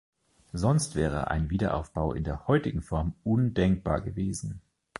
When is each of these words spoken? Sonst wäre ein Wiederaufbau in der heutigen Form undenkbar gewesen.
Sonst 0.51 0.95
wäre 0.95 1.29
ein 1.29 1.51
Wiederaufbau 1.51 2.13
in 2.13 2.23
der 2.23 2.47
heutigen 2.47 2.81
Form 2.81 3.13
undenkbar 3.23 4.01
gewesen. 4.01 4.59